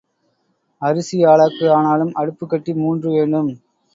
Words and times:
அரிசி 0.81 1.17
ஆழாக்கு 1.25 1.65
ஆனாலும் 1.69 2.13
அடுப்புக்கட்டி 2.15 2.73
மூன்று 2.75 3.09
வேண்டும். 3.09 3.51